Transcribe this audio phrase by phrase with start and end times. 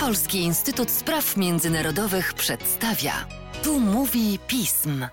[0.00, 3.12] Polski Instytut Spraw Międzynarodowych przedstawia.
[3.64, 5.06] Tu mówi pism.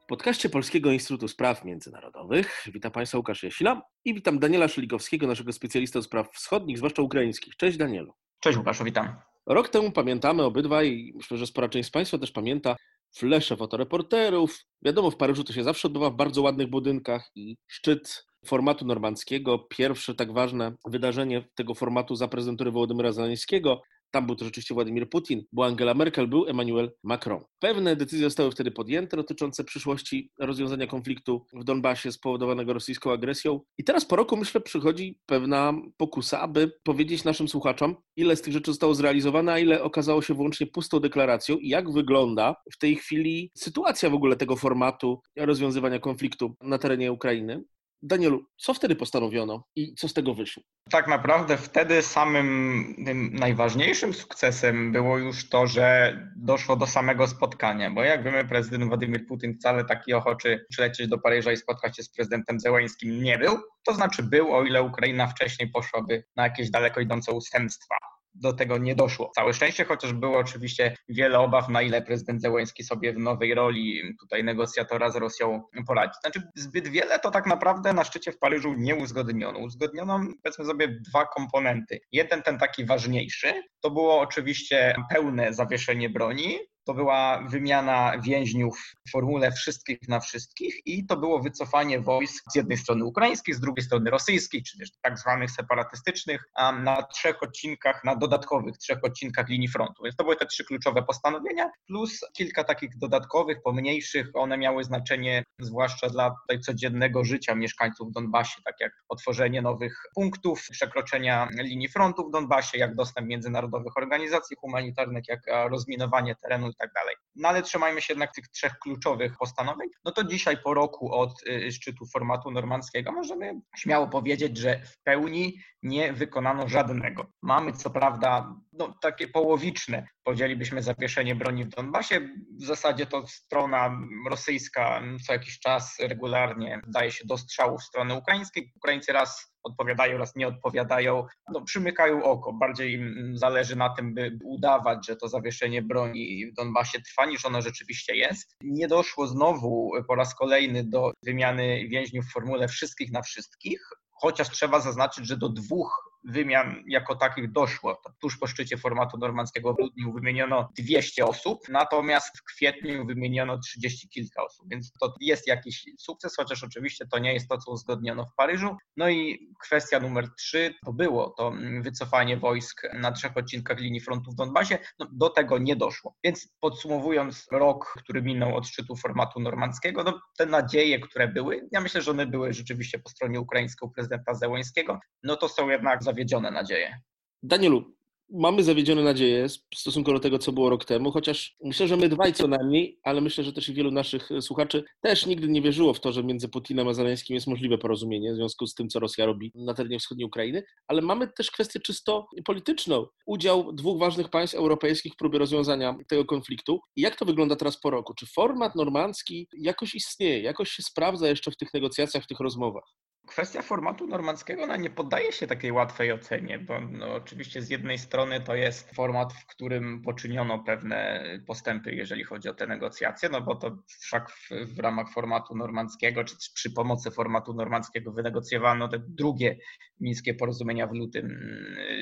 [0.00, 5.52] W podcaście Polskiego Instytutu Spraw Międzynarodowych witam Państwa Łukasz Jasila i witam Daniela Szeligowskiego, naszego
[5.52, 7.56] specjalistę od spraw wschodnich, zwłaszcza ukraińskich.
[7.56, 8.12] Cześć Danielu.
[8.40, 9.16] Cześć Łukaszu, witam.
[9.46, 12.76] Rok temu pamiętamy obydwaj, i myślę, że spora część z Państwa też pamięta,
[13.16, 14.58] flesze fotoreporterów.
[14.82, 19.58] Wiadomo, w Paryżu to się zawsze odbywa w bardzo ładnych budynkach i szczyt formatu normandzkiego,
[19.58, 23.82] pierwsze tak ważne wydarzenie tego formatu za prezydentury Wołodymyra Zeleńskiego.
[24.10, 27.44] Tam był to rzeczywiście Władimir Putin, była Angela Merkel, był Emmanuel Macron.
[27.58, 33.60] Pewne decyzje zostały wtedy podjęte dotyczące przyszłości rozwiązania konfliktu w Donbasie spowodowanego rosyjską agresją.
[33.78, 38.52] I teraz po roku, myślę, przychodzi pewna pokusa, aby powiedzieć naszym słuchaczom, ile z tych
[38.52, 42.96] rzeczy zostało zrealizowane, a ile okazało się wyłącznie pustą deklaracją i jak wygląda w tej
[42.96, 47.64] chwili sytuacja w ogóle tego formatu rozwiązywania konfliktu na terenie Ukrainy.
[48.02, 50.62] Danielu, co wtedy postanowiono i co z tego wyszło?
[50.90, 52.94] Tak naprawdę wtedy samym
[53.32, 59.26] najważniejszym sukcesem było już to, że doszło do samego spotkania, bo jak wiemy, prezydent Władimir
[59.26, 63.58] Putin wcale taki ochoczy przylecieć do Paryża i spotkać się z prezydentem Zełańskim nie był.
[63.86, 67.96] To znaczy był, o ile Ukraina wcześniej poszłaby na jakieś daleko idące ustępstwa
[68.34, 69.30] do tego nie doszło.
[69.34, 74.02] Całe szczęście, chociaż było oczywiście wiele obaw, na ile prezydent Zełenski sobie w nowej roli
[74.20, 76.14] tutaj negocjatora z Rosją poradzi.
[76.20, 79.58] Znaczy zbyt wiele to tak naprawdę na szczycie w Paryżu nie uzgodniono.
[79.58, 82.00] Uzgodniono powiedzmy sobie dwa komponenty.
[82.12, 89.10] Jeden ten taki ważniejszy, to było oczywiście pełne zawieszenie broni, to była wymiana więźniów w
[89.10, 93.84] formule wszystkich na wszystkich i to było wycofanie wojsk z jednej strony ukraińskich, z drugiej
[93.84, 96.44] strony rosyjskich, czy też tak zwanych separatystycznych,
[96.82, 100.02] na trzech odcinkach, na dodatkowych trzech odcinkach linii frontu.
[100.04, 104.30] Więc to były te trzy kluczowe postanowienia, plus kilka takich dodatkowych, pomniejszych.
[104.34, 110.02] One miały znaczenie zwłaszcza dla tutaj codziennego życia mieszkańców w Donbasie, tak jak otworzenie nowych
[110.14, 116.92] punktów, przekroczenia linii frontu w Donbasie, jak dostęp międzynarodowych organizacji humanitarnych, jak rozminowanie terenu tak
[116.92, 117.14] dalej.
[117.36, 119.88] No ale trzymajmy się jednak tych trzech kluczowych postanowień.
[120.04, 125.02] No to dzisiaj po roku od y, szczytu formatu normandzkiego możemy śmiało powiedzieć, że w
[125.02, 127.26] pełni nie wykonano żadnego.
[127.42, 132.28] Mamy co prawda no, takie połowiczne, powiedzielibyśmy, zawieszenie broni w Donbasie.
[132.60, 134.00] W zasadzie to strona
[134.30, 138.72] rosyjska co jakiś czas regularnie daje się do strzału w stronę ukraińskiej.
[138.76, 142.52] Ukraińcy raz odpowiadają, raz nie odpowiadają, no, przymykają oko.
[142.52, 147.46] Bardziej im zależy na tym, by udawać, że to zawieszenie broni w Donbasie trwa, niż
[147.46, 148.56] ono rzeczywiście jest.
[148.60, 153.80] Nie doszło znowu po raz kolejny do wymiany więźniów w formule wszystkich na wszystkich,
[154.20, 158.02] chociaż trzeba zaznaczyć, że do dwóch wymian jako takich doszło.
[158.20, 164.08] Tuż po szczycie formatu normandzkiego w grudniu wymieniono 200 osób, natomiast w kwietniu wymieniono 30
[164.08, 168.26] kilka osób, więc to jest jakiś sukces, chociaż oczywiście to nie jest to, co uzgodniono
[168.26, 168.76] w Paryżu.
[168.96, 174.30] No i kwestia numer trzy to było to wycofanie wojsk na trzech odcinkach linii frontu
[174.30, 174.78] w Donbasie.
[174.98, 176.14] No, do tego nie doszło.
[176.24, 181.80] Więc podsumowując rok, który minął od szczytu formatu normandzkiego, no, te nadzieje, które były, ja
[181.80, 186.50] myślę, że one były rzeczywiście po stronie ukraińskiej prezydenta Zełęńskiego, no to są jednak zawiedzione
[186.50, 187.00] nadzieje.
[187.42, 187.84] Danielu,
[188.30, 192.08] mamy zawiedzione nadzieje w stosunku do tego, co było rok temu, chociaż myślę, że my
[192.08, 195.94] dwaj co najmniej, ale myślę, że też i wielu naszych słuchaczy też nigdy nie wierzyło
[195.94, 199.00] w to, że między Putinem a Zeleńskim jest możliwe porozumienie w związku z tym, co
[199.00, 203.06] Rosja robi na terenie wschodniej Ukrainy, ale mamy też kwestię czysto polityczną.
[203.26, 206.80] Udział dwóch ważnych państw europejskich w próbie rozwiązania tego konfliktu.
[206.96, 208.14] I jak to wygląda teraz po roku?
[208.14, 212.94] Czy format normandzki jakoś istnieje, jakoś się sprawdza jeszcze w tych negocjacjach, w tych rozmowach?
[213.28, 217.98] Kwestia formatu normandzkiego ona nie poddaje się takiej łatwej ocenie, bo no, oczywiście z jednej
[217.98, 223.40] strony to jest format, w którym poczyniono pewne postępy, jeżeli chodzi o te negocjacje, no
[223.40, 228.98] bo to wszak w, w ramach formatu normandzkiego, czy przy pomocy formatu normandzkiego wynegocjowano te
[228.98, 229.58] drugie
[230.00, 231.38] mińskie porozumienia w lutym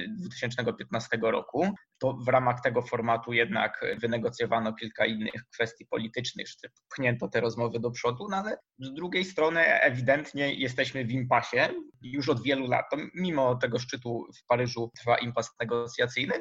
[0.08, 1.74] 2015 y, roku.
[1.98, 7.80] To w ramach tego formatu jednak wynegocjowano kilka innych kwestii politycznych, czy pchnięto te rozmowy
[7.80, 11.68] do przodu, no ale z drugiej strony ewidentnie jesteśmy w impasie
[12.02, 12.86] już od wielu lat.
[12.90, 16.34] To mimo tego szczytu w Paryżu trwa impas negocjacyjny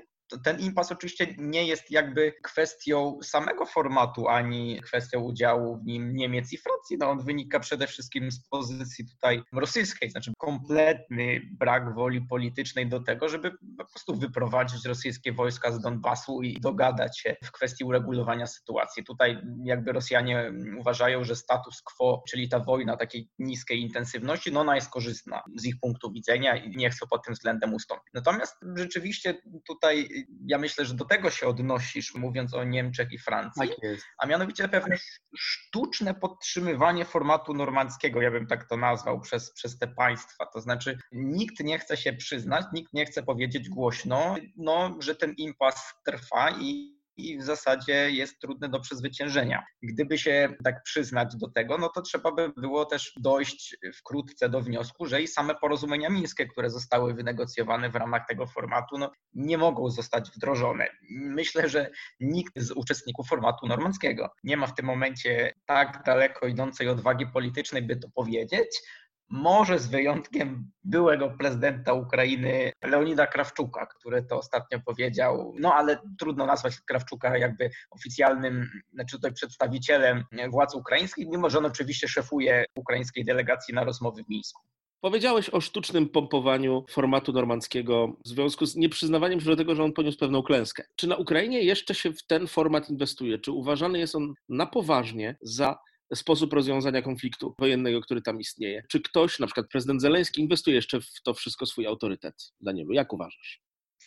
[0.43, 6.53] ten impas oczywiście nie jest jakby kwestią samego formatu, ani kwestią udziału w nim Niemiec
[6.53, 6.97] i Francji.
[6.97, 12.99] No on wynika przede wszystkim z pozycji tutaj rosyjskiej, znaczy kompletny brak woli politycznej do
[12.99, 18.47] tego, żeby po prostu wyprowadzić rosyjskie wojska z Donbasu i dogadać się w kwestii uregulowania
[18.47, 19.03] sytuacji.
[19.03, 24.75] Tutaj jakby Rosjanie uważają, że status quo, czyli ta wojna takiej niskiej intensywności, no ona
[24.75, 28.13] jest korzystna z ich punktu widzenia i nie chcą pod tym względem ustąpić.
[28.13, 30.09] Natomiast rzeczywiście tutaj
[30.47, 33.77] ja myślę, że do tego się odnosisz, mówiąc o Niemczech i Francji, Tak
[34.17, 34.95] a mianowicie pewne
[35.37, 40.45] sztuczne podtrzymywanie formatu normandzkiego, ja bym tak to nazwał, przez, przez te państwa.
[40.45, 45.33] To znaczy, nikt nie chce się przyznać, nikt nie chce powiedzieć głośno, no, że ten
[45.37, 49.63] impas trwa i i w zasadzie jest trudny do przezwyciężenia.
[49.83, 54.61] Gdyby się tak przyznać do tego, no to trzeba by było też dojść wkrótce do
[54.61, 59.57] wniosku, że i same porozumienia mińskie, które zostały wynegocjowane w ramach tego formatu, no, nie
[59.57, 60.87] mogą zostać wdrożone.
[61.09, 66.87] Myślę, że nikt z uczestników formatu normandzkiego nie ma w tym momencie tak daleko idącej
[66.87, 68.81] odwagi politycznej, by to powiedzieć,
[69.29, 76.45] może z wyjątkiem byłego prezydenta Ukrainy Leonida Krawczuka, który to ostatnio powiedział, no ale trudno
[76.45, 83.25] nazwać Krawczuka jakby oficjalnym, znaczy tutaj przedstawicielem władz ukraińskich, mimo że on oczywiście szefuje ukraińskiej
[83.25, 84.61] delegacji na rozmowy w Mińsku.
[85.01, 89.93] Powiedziałeś o sztucznym pompowaniu formatu normandzkiego w związku z nieprzyznawaniem się do tego, że on
[89.93, 90.83] poniósł pewną klęskę.
[90.95, 93.39] Czy na Ukrainie jeszcze się w ten format inwestuje?
[93.39, 95.77] Czy uważany jest on na poważnie za
[96.13, 98.83] sposób rozwiązania konfliktu wojennego, który tam istnieje.
[98.89, 102.53] Czy ktoś, na przykład prezydent Zeleński, inwestuje jeszcze w to wszystko swój autorytet?
[102.61, 103.61] Danielu, jak uważasz?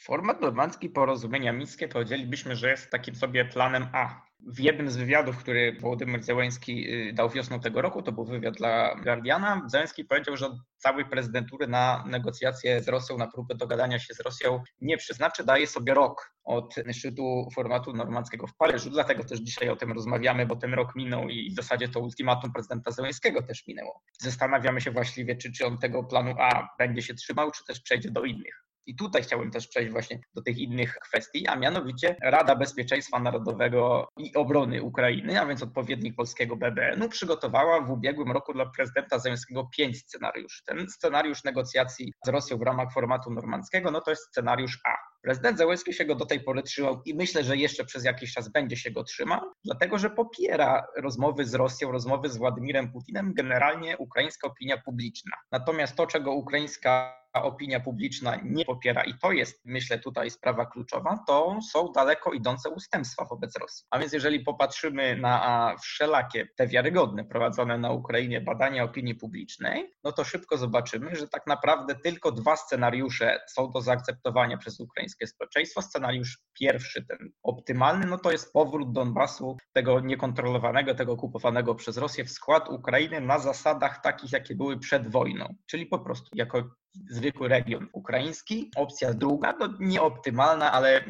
[0.05, 4.28] Format normandzki porozumienia mińskie powiedzielibyśmy, że jest takim sobie planem A.
[4.41, 8.55] W jednym z wywiadów, który Wołodymyr Zełenski y, dał wiosną tego roku, to był wywiad
[8.55, 13.99] dla Guardiana, Zełenski powiedział, że od całej prezydentury na negocjacje z Rosją, na próbę dogadania
[13.99, 18.91] się z Rosją nie przyznaczy, daje sobie rok od szczytu formatu normandzkiego w Paryżu.
[18.91, 22.53] Dlatego też dzisiaj o tym rozmawiamy, bo ten rok minął i w zasadzie to ultimatum
[22.53, 24.03] prezydenta Zełenskiego też minęło.
[24.21, 28.11] Zastanawiamy się właściwie, czy, czy on tego planu A będzie się trzymał, czy też przejdzie
[28.11, 28.68] do innych.
[28.89, 34.09] I tutaj chciałbym też przejść właśnie do tych innych kwestii, a mianowicie Rada Bezpieczeństwa Narodowego
[34.17, 39.69] i Obrony Ukrainy, a więc odpowiednik polskiego BBN-u, przygotowała w ubiegłym roku dla prezydenta Załęskiego
[39.77, 40.63] pięć scenariuszy.
[40.67, 45.09] Ten scenariusz negocjacji z Rosją w ramach formatu normandzkiego, no to jest scenariusz A.
[45.23, 48.49] Prezydent Załęski się go do tej pory trzymał i myślę, że jeszcze przez jakiś czas
[48.49, 53.97] będzie się go trzymał, dlatego że popiera rozmowy z Rosją, rozmowy z Władimirem Putinem, generalnie
[53.97, 55.37] ukraińska opinia publiczna.
[55.53, 61.19] Natomiast to, czego ukraińska opinia publiczna nie popiera, i to jest, myślę, tutaj sprawa kluczowa,
[61.27, 63.87] to są daleko idące ustępstwa wobec Rosji.
[63.91, 70.13] A więc jeżeli popatrzymy na wszelakie te wiarygodne prowadzone na Ukrainie badania opinii publicznej, no
[70.13, 75.83] to szybko zobaczymy, że tak naprawdę tylko dwa scenariusze są do zaakceptowania przez ukraińskie społeczeństwo.
[75.83, 82.25] Scenariusz pierwszy, ten optymalny, no to jest powrót Donbasu, tego niekontrolowanego, tego okupowanego przez Rosję
[82.25, 86.63] w skład Ukrainy na zasadach takich, jakie były przed wojną, czyli po prostu jako
[87.11, 88.71] zwykły region ukraiński.
[88.77, 91.05] Opcja druga, to nieoptymalna, ale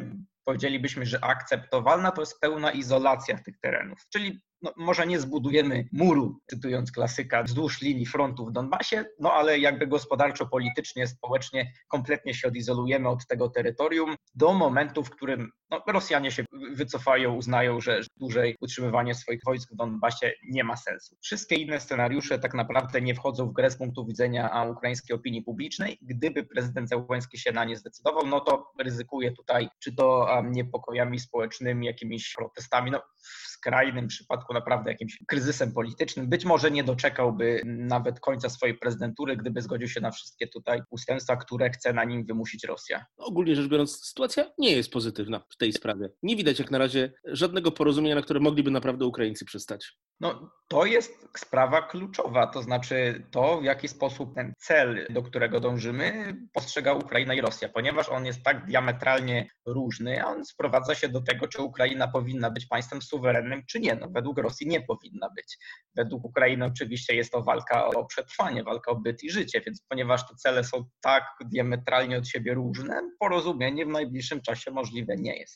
[0.45, 6.41] powiedzielibyśmy, że akceptowalna, to jest pełna izolacja tych terenów, czyli no, może nie zbudujemy muru,
[6.51, 12.49] cytując klasyka, wzdłuż linii frontu w Donbasie, no ale jakby gospodarczo, politycznie, społecznie kompletnie się
[12.49, 18.57] odizolujemy od tego terytorium do momentu, w którym no, Rosjanie się wycofają, uznają, że dłużej
[18.61, 21.17] utrzymywanie swoich wojsk w Donbasie nie ma sensu.
[21.21, 25.99] Wszystkie inne scenariusze tak naprawdę nie wchodzą w grę z punktu widzenia ukraińskiej opinii publicznej.
[26.03, 31.87] Gdyby prezydent Zełenski się na nie zdecydował, no to ryzykuje tutaj czy to niepokojami społecznymi,
[31.87, 36.29] jakimiś protestami, no w skrajnym przypadku naprawdę jakimś kryzysem politycznym.
[36.29, 41.37] Być może nie doczekałby nawet końca swojej prezydentury, gdyby zgodził się na wszystkie tutaj ustępstwa,
[41.37, 43.07] które chce na nim wymusić Rosja.
[43.17, 46.11] Ogólnie rzecz biorąc, sytuacja nie jest pozytywna tej sprawie.
[46.23, 49.93] Nie widać jak na razie żadnego porozumienia, na które mogliby naprawdę Ukraińcy przystać.
[50.21, 55.61] No, to jest sprawa kluczowa, to znaczy to, w jaki sposób ten cel, do którego
[55.61, 61.09] dążymy, postrzega Ukraina i Rosja, ponieważ on jest tak diametralnie różny, a on sprowadza się
[61.09, 63.95] do tego, czy Ukraina powinna być państwem suwerennym, czy nie.
[63.95, 65.59] No, według Rosji nie powinna być.
[65.95, 70.29] Według Ukrainy oczywiście jest to walka o przetrwanie, walka o byt i życie, więc ponieważ
[70.29, 75.48] te cele są tak diametralnie od siebie różne, porozumienie w najbliższym czasie możliwe nie jest.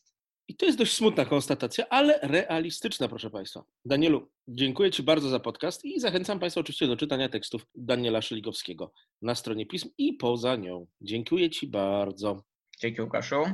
[0.49, 3.65] I to jest dość smutna konstatacja, ale realistyczna, proszę Państwa.
[3.85, 8.93] Danielu, dziękuję Ci bardzo za podcast i zachęcam Państwa oczywiście do czytania tekstów Daniela Szeligowskiego
[9.23, 10.87] na stronie pism i poza nią.
[11.01, 12.43] Dziękuję Ci bardzo.
[12.81, 13.45] Dzięki Łukaszu.